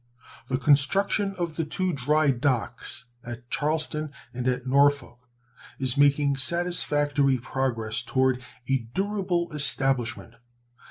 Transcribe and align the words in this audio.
The 0.47 0.57
construction 0.57 1.35
of 1.37 1.57
the 1.57 1.63
two 1.63 1.93
dry 1.93 2.31
docks 2.31 3.05
at 3.23 3.51
Charlestown 3.51 4.11
and 4.33 4.47
at 4.47 4.65
Norfolk 4.65 5.19
is 5.77 5.95
making 5.95 6.37
satisfactory 6.37 7.37
progress 7.37 8.01
toward 8.01 8.41
a 8.67 8.77
durable 8.95 9.51
establishment. 9.51 10.33